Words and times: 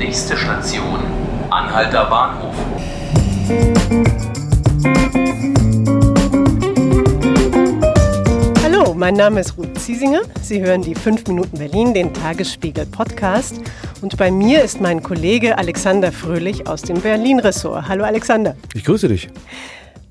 Nächste 0.00 0.34
Station, 0.34 0.98
Anhalter 1.50 2.06
Bahnhof. 2.06 2.54
Hallo, 8.64 8.94
mein 8.94 9.12
Name 9.12 9.40
ist 9.40 9.58
Ruth 9.58 9.78
Ziesinger. 9.78 10.22
Sie 10.40 10.62
hören 10.62 10.80
die 10.80 10.94
5 10.94 11.26
Minuten 11.26 11.58
Berlin, 11.58 11.92
den 11.92 12.14
Tagesspiegel 12.14 12.86
Podcast. 12.86 13.60
Und 14.00 14.16
bei 14.16 14.30
mir 14.30 14.64
ist 14.64 14.80
mein 14.80 15.02
Kollege 15.02 15.58
Alexander 15.58 16.12
Fröhlich 16.12 16.66
aus 16.66 16.80
dem 16.80 16.98
Berlin-Ressort. 17.02 17.86
Hallo 17.86 18.04
Alexander. 18.04 18.56
Ich 18.72 18.84
grüße 18.84 19.06
dich. 19.06 19.28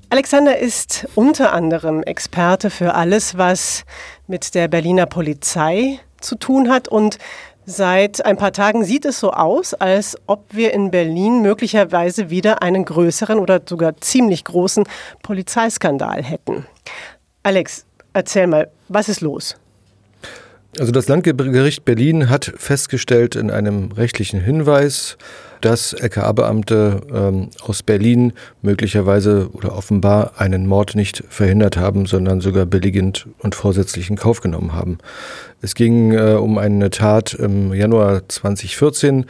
Alexander 0.08 0.56
ist 0.56 1.08
unter 1.16 1.52
anderem 1.52 2.04
Experte 2.04 2.70
für 2.70 2.94
alles, 2.94 3.36
was 3.36 3.84
mit 4.28 4.54
der 4.54 4.68
Berliner 4.68 5.06
Polizei 5.06 5.98
zu 6.20 6.36
tun 6.36 6.70
hat 6.70 6.86
und 6.86 7.18
Seit 7.66 8.24
ein 8.24 8.36
paar 8.36 8.52
Tagen 8.52 8.84
sieht 8.84 9.04
es 9.04 9.20
so 9.20 9.32
aus, 9.32 9.74
als 9.74 10.16
ob 10.26 10.44
wir 10.50 10.72
in 10.72 10.90
Berlin 10.90 11.42
möglicherweise 11.42 12.30
wieder 12.30 12.62
einen 12.62 12.84
größeren 12.84 13.38
oder 13.38 13.60
sogar 13.64 13.96
ziemlich 13.98 14.44
großen 14.44 14.84
Polizeiskandal 15.22 16.22
hätten. 16.22 16.66
Alex, 17.42 17.84
erzähl 18.12 18.46
mal, 18.46 18.70
was 18.88 19.08
ist 19.08 19.20
los? 19.20 19.56
Also 20.78 20.92
das 20.92 21.08
Landgericht 21.08 21.84
Berlin 21.84 22.30
hat 22.30 22.52
festgestellt 22.56 23.34
in 23.34 23.50
einem 23.50 23.90
rechtlichen 23.90 24.40
Hinweis, 24.40 25.18
dass 25.60 25.92
LKA-Beamte 25.92 27.00
ähm, 27.12 27.50
aus 27.60 27.82
Berlin 27.82 28.32
möglicherweise 28.62 29.50
oder 29.52 29.76
offenbar 29.76 30.34
einen 30.38 30.66
Mord 30.66 30.94
nicht 30.94 31.24
verhindert 31.28 31.76
haben, 31.76 32.06
sondern 32.06 32.40
sogar 32.40 32.66
billigend 32.66 33.26
und 33.40 33.56
vorsätzlich 33.56 34.10
in 34.10 34.16
Kauf 34.16 34.40
genommen 34.40 34.72
haben. 34.72 34.98
Es 35.60 35.74
ging 35.74 36.12
äh, 36.12 36.34
um 36.34 36.56
eine 36.56 36.90
Tat 36.90 37.34
im 37.34 37.74
Januar 37.74 38.28
2014. 38.28 39.26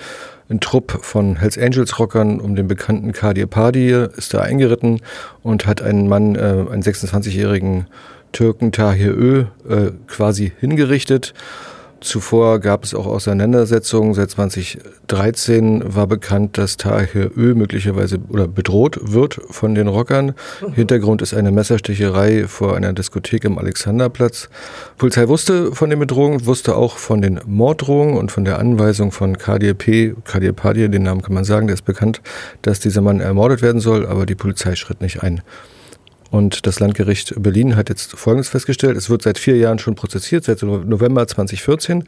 Ein 0.51 0.61
Trupp 0.61 0.99
von 1.03 1.37
Hells 1.37 1.57
Angels 1.57 1.99
Rockern 1.99 2.39
um 2.39 2.55
den 2.55 2.69
bekannten 2.69 3.13
Kadir 3.13 3.47
Padi 3.47 3.91
ist 4.17 4.35
da 4.35 4.41
eingeritten 4.41 5.01
und 5.43 5.67
hat 5.67 5.81
einen 5.81 6.07
Mann, 6.07 6.35
äh, 6.37 6.67
einen 6.71 6.83
26-jährigen 6.83 7.87
Türken 8.33 8.73
Tahir 8.73 9.17
Ö, 9.17 9.45
äh, 9.69 9.91
quasi 10.07 10.53
hingerichtet. 10.61 11.35
Zuvor 12.01 12.61
gab 12.61 12.85
es 12.85 12.95
auch 12.95 13.07
Auseinandersetzungen. 13.07 14.15
Seit 14.15 14.31
2013 14.31 15.95
war 15.95 16.07
bekannt, 16.07 16.57
dass 16.57 16.79
Tahir 16.79 17.31
Ö 17.37 17.55
möglicherweise 17.55 18.19
oder 18.31 18.49
bedroht 18.49 18.99
wird 19.03 19.39
von 19.51 19.75
den 19.75 19.87
Rockern. 19.87 20.35
Mhm. 20.67 20.73
Hintergrund 20.73 21.21
ist 21.21 21.35
eine 21.35 21.53
Messerstecherei 21.53 22.47
vor 22.49 22.75
einer 22.75 22.95
Diskothek 22.95 23.45
im 23.45 23.59
Alexanderplatz. 23.59 24.49
Die 24.95 24.99
Polizei 24.99 25.29
wusste 25.29 25.75
von 25.75 25.91
den 25.91 25.99
Bedrohungen, 25.99 26.47
wusste 26.47 26.75
auch 26.75 26.97
von 26.97 27.21
den 27.21 27.41
Morddrohungen 27.47 28.17
und 28.17 28.33
von 28.33 28.47
der 28.47 28.59
Anweisung 28.59 29.13
von 29.13 29.37
Kadir 29.37 29.75
Padir, 29.75 30.89
den 30.89 31.03
Namen 31.03 31.21
kann 31.23 31.35
man 31.35 31.45
sagen, 31.45 31.67
der 31.67 31.75
ist 31.75 31.85
bekannt, 31.85 32.23
dass 32.63 32.81
dieser 32.81 33.03
Mann 33.03 33.21
ermordet 33.21 33.61
werden 33.61 33.81
soll, 33.81 34.07
aber 34.07 34.25
die 34.25 34.35
Polizei 34.35 34.75
schritt 34.75 35.03
nicht 35.03 35.23
ein. 35.23 35.43
Und 36.31 36.67
das 36.67 36.79
Landgericht 36.79 37.35
Berlin 37.43 37.77
hat 37.77 37.89
jetzt 37.89 38.13
Folgendes 38.13 38.49
festgestellt. 38.49 38.97
Es 38.97 39.11
wird 39.11 39.23
seit 39.23 39.39
vier 39.39 39.57
Jahren 39.57 39.79
schon 39.79 39.97
prozessiert, 39.97 40.45
seit 40.45 40.63
November 40.63 41.27
2014. 41.27 41.99
Mhm. 41.99 42.05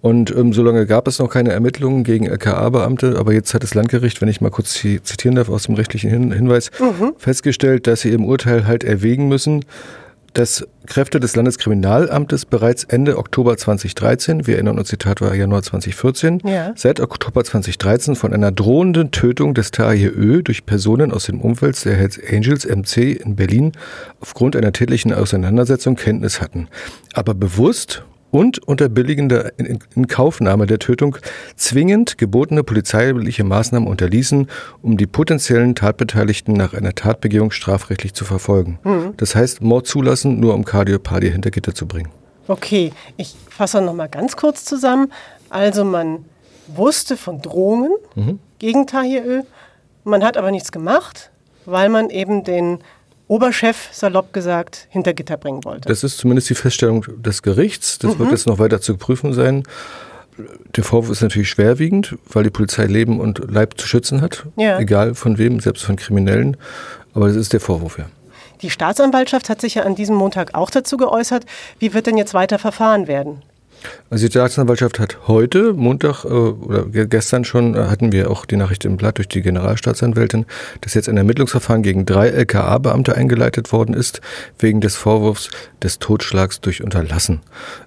Und 0.00 0.30
ähm, 0.34 0.52
so 0.52 0.62
lange 0.62 0.86
gab 0.86 1.08
es 1.08 1.18
noch 1.18 1.28
keine 1.28 1.50
Ermittlungen 1.52 2.04
gegen 2.04 2.26
LKA-Beamte. 2.26 3.16
Aber 3.18 3.32
jetzt 3.32 3.54
hat 3.54 3.62
das 3.62 3.74
Landgericht, 3.74 4.20
wenn 4.20 4.28
ich 4.28 4.40
mal 4.40 4.50
kurz 4.50 4.72
zitieren 4.72 5.34
darf 5.34 5.48
aus 5.48 5.64
dem 5.64 5.74
rechtlichen 5.74 6.10
Hin 6.10 6.32
Hinweis, 6.32 6.70
mhm. 6.78 7.14
festgestellt, 7.18 7.86
dass 7.86 8.02
sie 8.02 8.10
im 8.10 8.24
Urteil 8.24 8.66
halt 8.66 8.84
erwägen 8.84 9.28
müssen, 9.28 9.64
dass 10.36 10.66
Kräfte 10.84 11.18
des 11.18 11.34
Landeskriminalamtes 11.34 12.44
bereits 12.44 12.84
Ende 12.84 13.16
Oktober 13.16 13.56
2013, 13.56 14.46
wir 14.46 14.56
erinnern 14.56 14.78
uns, 14.78 14.88
Zitat 14.88 15.22
war 15.22 15.34
Januar 15.34 15.62
2014, 15.62 16.42
ja. 16.44 16.72
seit 16.76 17.00
Oktober 17.00 17.42
2013 17.42 18.16
von 18.16 18.34
einer 18.34 18.52
drohenden 18.52 19.12
Tötung 19.12 19.54
des 19.54 19.70
Tahir 19.70 20.12
Ö 20.14 20.42
durch 20.42 20.66
Personen 20.66 21.10
aus 21.10 21.24
dem 21.24 21.40
Umfeld 21.40 21.82
der 21.86 21.96
Hells 21.96 22.20
Angels 22.30 22.66
MC 22.66 23.18
in 23.18 23.34
Berlin 23.34 23.72
aufgrund 24.20 24.56
einer 24.56 24.72
tätlichen 24.72 25.14
Auseinandersetzung 25.14 25.96
Kenntnis 25.96 26.42
hatten, 26.42 26.68
aber 27.14 27.32
bewusst 27.32 28.04
und 28.30 28.58
unter 28.66 28.88
billigender 28.88 29.52
Inkaufnahme 29.94 30.66
der 30.66 30.78
Tötung 30.78 31.16
zwingend 31.56 32.18
gebotene 32.18 32.62
polizeiliche 32.62 33.44
Maßnahmen 33.44 33.88
unterließen, 33.88 34.48
um 34.82 34.96
die 34.96 35.06
potenziellen 35.06 35.74
Tatbeteiligten 35.74 36.54
nach 36.54 36.74
einer 36.74 36.94
Tatbegehung 36.94 37.50
strafrechtlich 37.50 38.14
zu 38.14 38.24
verfolgen. 38.24 38.78
Mhm. 38.84 39.14
Das 39.16 39.34
heißt, 39.34 39.62
Mord 39.62 39.86
zulassen, 39.86 40.40
nur 40.40 40.54
um 40.54 40.64
Kardiopathie 40.64 41.30
hinter 41.30 41.50
Gitter 41.50 41.74
zu 41.74 41.86
bringen. 41.86 42.10
Okay, 42.48 42.92
ich 43.16 43.34
fasse 43.48 43.80
noch 43.80 43.94
mal 43.94 44.08
ganz 44.08 44.36
kurz 44.36 44.64
zusammen. 44.64 45.12
Also 45.50 45.84
man 45.84 46.24
wusste 46.68 47.16
von 47.16 47.40
Drohungen 47.40 47.92
mhm. 48.14 48.38
gegen 48.58 48.86
Tahirö, 48.86 49.42
man 50.04 50.24
hat 50.24 50.36
aber 50.36 50.50
nichts 50.50 50.70
gemacht, 50.72 51.30
weil 51.64 51.88
man 51.88 52.10
eben 52.10 52.44
den 52.44 52.78
Oberchef, 53.28 53.88
salopp 53.92 54.32
gesagt, 54.32 54.86
hinter 54.90 55.12
Gitter 55.12 55.36
bringen 55.36 55.64
wollte. 55.64 55.88
Das 55.88 56.04
ist 56.04 56.18
zumindest 56.18 56.48
die 56.50 56.54
Feststellung 56.54 57.04
des 57.18 57.42
Gerichts. 57.42 57.98
Das 57.98 58.14
mhm. 58.14 58.20
wird 58.20 58.30
jetzt 58.30 58.46
noch 58.46 58.58
weiter 58.58 58.80
zu 58.80 58.96
prüfen 58.96 59.32
sein. 59.32 59.64
Der 60.76 60.84
Vorwurf 60.84 61.10
ist 61.10 61.22
natürlich 61.22 61.48
schwerwiegend, 61.48 62.16
weil 62.28 62.44
die 62.44 62.50
Polizei 62.50 62.84
Leben 62.84 63.20
und 63.20 63.50
Leib 63.50 63.80
zu 63.80 63.88
schützen 63.88 64.20
hat. 64.20 64.44
Ja. 64.56 64.78
Egal 64.78 65.14
von 65.14 65.38
wem, 65.38 65.60
selbst 65.60 65.84
von 65.84 65.96
Kriminellen. 65.96 66.56
Aber 67.14 67.28
das 67.28 67.36
ist 67.36 67.52
der 67.52 67.60
Vorwurf, 67.60 67.98
ja. 67.98 68.04
Die 68.62 68.70
Staatsanwaltschaft 68.70 69.48
hat 69.48 69.60
sich 69.60 69.74
ja 69.74 69.82
an 69.82 69.94
diesem 69.94 70.16
Montag 70.16 70.54
auch 70.54 70.70
dazu 70.70 70.96
geäußert. 70.96 71.44
Wie 71.78 71.94
wird 71.94 72.06
denn 72.06 72.16
jetzt 72.16 72.34
weiter 72.34 72.58
verfahren 72.58 73.06
werden? 73.06 73.42
Also 74.08 74.26
die 74.26 74.30
Staatsanwaltschaft 74.30 75.00
hat 75.00 75.28
heute, 75.28 75.72
Montag 75.72 76.24
äh, 76.24 76.28
oder 76.28 76.84
gestern 76.84 77.44
schon, 77.44 77.74
äh, 77.74 77.84
hatten 77.84 78.12
wir 78.12 78.30
auch 78.30 78.46
die 78.46 78.56
Nachricht 78.56 78.84
im 78.84 78.96
Blatt 78.96 79.18
durch 79.18 79.28
die 79.28 79.42
Generalstaatsanwältin, 79.42 80.46
dass 80.80 80.94
jetzt 80.94 81.08
ein 81.08 81.16
Ermittlungsverfahren 81.16 81.82
gegen 81.82 82.06
drei 82.06 82.28
LKA-Beamte 82.28 83.16
eingeleitet 83.16 83.72
worden 83.72 83.94
ist, 83.94 84.20
wegen 84.58 84.80
des 84.80 84.96
Vorwurfs 84.96 85.50
des 85.82 85.98
Totschlags 85.98 86.60
durch 86.60 86.82
Unterlassen. 86.82 87.40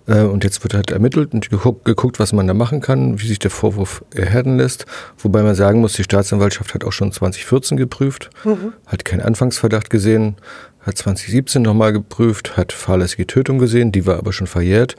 Äh, 0.07 0.23
und 0.23 0.43
jetzt 0.43 0.63
wird 0.63 0.73
halt 0.73 0.91
ermittelt 0.91 1.33
und 1.33 1.49
geguckt, 1.49 1.85
geguckt, 1.85 2.19
was 2.19 2.33
man 2.33 2.47
da 2.47 2.53
machen 2.53 2.81
kann, 2.81 3.21
wie 3.21 3.27
sich 3.27 3.39
der 3.39 3.51
Vorwurf 3.51 4.03
erhärten 4.13 4.57
lässt. 4.57 4.85
Wobei 5.17 5.41
man 5.41 5.55
sagen 5.55 5.79
muss, 5.79 5.93
die 5.93 6.03
Staatsanwaltschaft 6.03 6.73
hat 6.73 6.83
auch 6.83 6.93
schon 6.93 7.11
2014 7.11 7.77
geprüft, 7.77 8.29
mhm. 8.43 8.73
hat 8.85 9.05
keinen 9.05 9.21
Anfangsverdacht 9.21 9.89
gesehen, 9.89 10.35
hat 10.81 10.97
2017 10.97 11.61
nochmal 11.61 11.93
geprüft, 11.93 12.57
hat 12.57 12.71
fahrlässige 12.71 13.27
Tötung 13.27 13.59
gesehen, 13.59 13.91
die 13.91 14.05
war 14.05 14.17
aber 14.17 14.33
schon 14.33 14.47
verjährt 14.47 14.95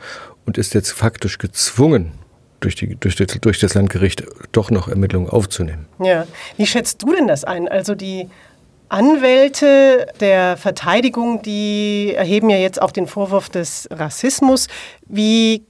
und 0.47 0.59
ist 0.59 0.75
jetzt 0.75 0.91
faktisch 0.91 1.39
gezwungen, 1.39 2.13
durch, 2.61 2.75
die, 2.75 2.95
durch, 2.97 3.17
das, 3.17 3.29
durch 3.41 3.59
das 3.59 3.75
Landgericht 3.75 4.25
doch 4.53 4.71
noch 4.71 4.89
Ermittlungen 4.89 5.29
aufzunehmen. 5.29 5.87
Ja, 5.99 6.27
wie 6.57 6.67
schätzt 6.67 7.03
du 7.03 7.15
denn 7.15 7.27
das 7.27 7.45
ein? 7.45 7.69
Also 7.69 7.95
die 7.95 8.29
Anwälte 8.91 10.09
der 10.21 10.57
Verteidigung, 10.57 11.43
die 11.43 12.13
erheben 12.15 12.51
ja 12.51 12.57
jetzt 12.57 12.83
auch 12.83 12.91
den 12.91 13.07
Vorwurf 13.07 13.49
des 13.49 13.89
Rassismus. 13.91 14.67
Wie, 15.07 15.65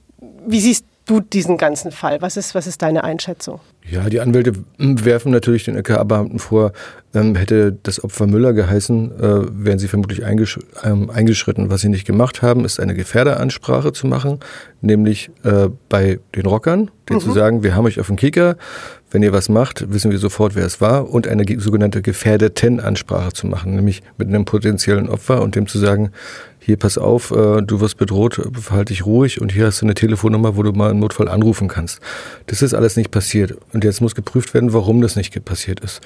wie 0.45 0.59
siehst 0.59 0.85
du 1.05 1.19
diesen 1.19 1.57
ganzen 1.57 1.91
Fall? 1.91 2.21
Was 2.21 2.35
ist, 2.35 2.55
was 2.55 2.67
ist 2.67 2.81
deine 2.81 3.03
Einschätzung? 3.03 3.59
Ja, 3.89 4.09
die 4.09 4.19
Anwälte 4.19 4.53
werfen 4.77 5.31
natürlich 5.31 5.65
den 5.65 5.75
LKA-Beamten 5.75 6.39
vor, 6.39 6.71
ähm, 7.13 7.35
hätte 7.35 7.77
das 7.83 8.03
Opfer 8.03 8.27
Müller 8.27 8.53
geheißen, 8.53 9.19
äh, 9.19 9.65
wären 9.65 9.79
sie 9.79 9.87
vermutlich 9.87 10.23
eingesch 10.23 10.59
ähm, 10.83 11.09
eingeschritten. 11.09 11.69
Was 11.69 11.81
sie 11.81 11.89
nicht 11.89 12.05
gemacht 12.05 12.41
haben, 12.41 12.63
ist 12.63 12.79
eine 12.79 12.93
Gefährderansprache 12.93 13.91
zu 13.91 14.07
machen, 14.07 14.39
nämlich 14.81 15.31
äh, 15.43 15.69
bei 15.89 16.19
den 16.35 16.45
Rockern, 16.45 16.91
denen 17.09 17.19
mhm. 17.19 17.23
zu 17.23 17.31
sagen, 17.33 17.63
wir 17.63 17.75
haben 17.75 17.85
euch 17.85 17.99
auf 17.99 18.07
dem 18.07 18.17
Kicker, 18.17 18.55
wenn 19.09 19.23
ihr 19.23 19.33
was 19.33 19.49
macht, 19.49 19.91
wissen 19.91 20.11
wir 20.11 20.19
sofort, 20.19 20.55
wer 20.55 20.65
es 20.65 20.79
war, 20.79 21.09
und 21.09 21.27
eine 21.27 21.43
sogenannte 21.59 22.01
Gefährdeten-Ansprache 22.01 23.33
zu 23.33 23.47
machen, 23.47 23.75
nämlich 23.75 24.03
mit 24.17 24.29
einem 24.29 24.45
potenziellen 24.45 25.09
Opfer 25.09 25.41
und 25.41 25.55
dem 25.55 25.67
zu 25.67 25.79
sagen, 25.79 26.11
hier 26.63 26.77
pass 26.77 26.99
auf, 26.99 27.31
äh, 27.31 27.61
du 27.61 27.81
wirst 27.81 27.97
bedroht, 27.97 28.39
verhalte 28.53 28.93
dich 28.93 29.05
ruhig 29.05 29.41
und 29.41 29.51
hier 29.51 29.65
hast 29.65 29.81
du 29.81 29.85
eine 29.85 29.95
Telefonnummer, 29.95 30.55
wo 30.55 30.63
du 30.63 30.71
mal 30.71 30.91
im 30.91 30.99
Notfall 30.99 31.27
anrufen 31.27 31.67
kannst. 31.67 31.99
Das 32.45 32.61
ist 32.61 32.75
alles 32.75 32.97
nicht 32.97 33.09
passiert. 33.09 33.57
Und 33.73 33.83
jetzt 33.83 33.99
muss 33.99 34.13
geprüft 34.13 34.53
werden, 34.53 34.71
warum 34.71 35.01
das 35.01 35.15
nicht 35.15 35.43
passiert 35.43 35.79
ist. 35.79 36.01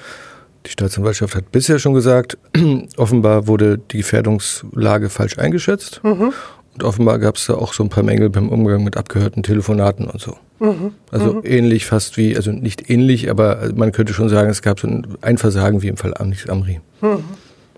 Die 0.64 0.70
Staatsanwaltschaft 0.70 1.34
hat 1.34 1.52
bisher 1.52 1.78
schon 1.78 1.92
gesagt, 1.92 2.38
offenbar 2.96 3.46
wurde 3.46 3.78
die 3.78 3.98
Gefährdungslage 3.98 5.10
falsch 5.10 5.38
eingeschätzt. 5.38 6.00
Mhm. 6.02 6.32
Und 6.72 6.84
offenbar 6.84 7.18
gab 7.18 7.36
es 7.36 7.46
da 7.46 7.54
auch 7.54 7.74
so 7.74 7.82
ein 7.82 7.90
paar 7.90 8.02
Mängel 8.02 8.30
beim 8.30 8.48
Umgang 8.48 8.82
mit 8.82 8.96
abgehörten 8.96 9.42
Telefonaten 9.42 10.06
und 10.06 10.20
so. 10.20 10.38
Mhm. 10.58 10.92
Also 11.10 11.34
mhm. 11.34 11.40
ähnlich 11.44 11.84
fast 11.84 12.16
wie, 12.16 12.34
also 12.34 12.50
nicht 12.50 12.88
ähnlich, 12.88 13.30
aber 13.30 13.70
man 13.74 13.92
könnte 13.92 14.14
schon 14.14 14.30
sagen, 14.30 14.48
es 14.48 14.62
gab 14.62 14.80
so 14.80 14.88
ein 15.20 15.38
Versagen 15.38 15.82
wie 15.82 15.88
im 15.88 15.98
Fall 15.98 16.14
Amri. 16.14 16.80
Mhm. 17.02 17.24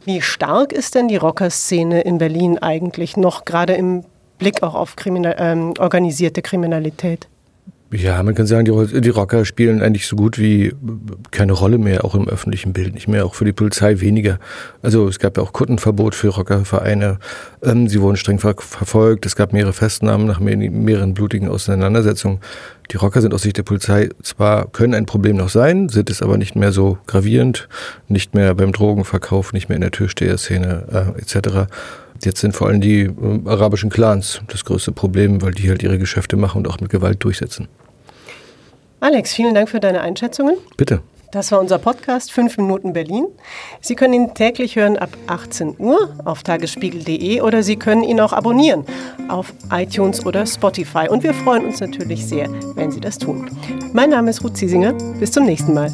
Wie 0.09 0.23
stark 0.23 0.73
ist 0.73 0.95
denn 0.95 1.09
die 1.09 1.19
Rockerszene 1.19 2.01
in 2.01 2.17
Berlin 2.17 2.57
eigentlich 2.57 3.19
noch, 3.19 3.45
gerade 3.45 3.75
im 3.75 4.07
Blick 4.39 4.63
auch 4.63 4.75
auf 4.75 4.97
Kriminal 4.97 5.37
ähm, 5.39 5.75
organisierte 5.79 6.41
Kriminalität? 6.41 7.29
Ja, 7.91 8.23
man 8.23 8.35
kann 8.35 8.47
sagen, 8.47 8.67
die, 8.67 9.09
Rocker 9.09 9.47
spielen 9.47 9.81
eigentlich 9.81 10.07
so 10.07 10.15
gut 10.15 10.39
wie 10.39 10.75
keine 11.31 11.55
Rolle 11.55 11.79
mehr, 11.79 12.05
auch 12.05 12.15
im 12.15 12.29
öffentlichen 12.29 12.75
Bild, 12.75 12.93
nicht 12.93 13.09
mehr, 13.09 13.25
auch 13.25 13.35
für 13.35 13.47
die 13.47 13.55
Polizei 13.55 14.01
weniger. 14.01 14.39
Also 14.83 15.09
es 15.09 15.19
gab 15.19 15.39
ja 15.39 15.43
auch 15.43 15.55
Kuttenverbot 15.55 16.15
für 16.15 16.29
Rockervereine. 16.29 17.19
Ähm, 17.63 17.89
sie 17.89 18.03
wurden 18.03 18.19
streng 18.19 18.41
ver 18.41 18.57
verfolgt. 18.59 19.25
Es 19.25 19.37
gab 19.37 19.55
mehrere 19.55 19.73
Festnahmen 19.73 20.27
nach 20.27 20.39
mehr, 20.39 20.59
mehreren 20.59 21.15
blutigen 21.15 21.49
Auseinandersetzungen. 21.49 22.41
Die 22.91 22.99
Rocker 22.99 23.23
sind 23.23 23.33
aus 23.33 23.41
Sicht 23.41 23.57
der 23.57 23.63
Polizei 23.63 24.11
zwar, 24.23 24.67
können 24.71 24.93
ein 24.93 25.07
Problem 25.07 25.37
noch 25.37 25.49
sein, 25.49 25.89
sind 25.89 26.11
es 26.11 26.21
aber 26.21 26.37
nicht 26.37 26.57
mehr 26.57 26.73
so 26.73 26.99
gravierend, 27.07 27.71
nicht 28.07 28.35
mehr 28.35 28.55
beim 28.55 28.73
Drogenverkauf, 28.73 29.55
nicht 29.55 29.71
mehr 29.71 29.77
in 29.77 29.83
der 29.83 29.93
Türsteherszene 29.93 31.15
äh, 31.17 31.21
etc. 31.23 31.71
Jetzt 32.23 32.41
sind 32.41 32.55
vor 32.55 32.69
allem 32.69 32.83
die 32.83 33.03
äh, 33.03 33.13
arabischen 33.47 33.89
Clans 33.89 34.43
das 34.49 34.67
größte 34.67 34.93
Problem, 34.93 35.41
weil 35.41 35.53
die 35.53 35.71
halt 35.71 35.83
ihre 35.83 35.99
Geschäfte 35.99 36.37
machen 36.37 36.59
und 36.59 36.69
auch 36.69 36.81
mit 36.81 36.91
Gewalt 36.91 37.25
durchsetzen. 37.25 37.69
Alex, 39.01 39.33
vielen 39.33 39.55
Dank 39.55 39.69
für 39.69 39.81
deine 39.81 40.01
Einschätzungen. 40.01 40.57
Bitte. 40.77 41.03
Das 41.31 41.53
war 41.53 41.61
unser 41.61 41.79
Podcast 41.79 42.33
5 42.33 42.57
Minuten 42.57 42.95
Berlin. 42.95 43.27
Sie 43.83 43.95
können 43.95 44.15
ihn 44.15 44.35
täglich 44.35 44.77
hören 44.77 44.97
ab 44.97 45.11
18 45.27 45.77
Uhr 45.79 46.15
auf 46.25 46.43
tagesspiegel.de 46.43 47.43
oder 47.43 47.63
Sie 47.63 47.77
können 47.77 48.03
ihn 48.03 48.19
auch 48.19 48.33
abonnieren 48.33 48.85
auf 49.29 49.53
iTunes 49.71 50.25
oder 50.25 50.47
Spotify. 50.47 51.07
Und 51.09 51.23
wir 51.23 51.35
freuen 51.35 51.67
uns 51.67 51.81
natürlich 51.81 52.27
sehr, 52.27 52.49
wenn 52.77 52.91
Sie 52.91 53.01
das 53.01 53.19
tun. 53.19 53.51
Mein 53.93 54.11
Name 54.11 54.31
ist 54.31 54.43
Ruth 54.43 54.57
Ziesinger. 54.57 54.95
Bis 55.21 55.31
zum 55.31 55.45
nächsten 55.45 55.75
Mal. 55.75 55.93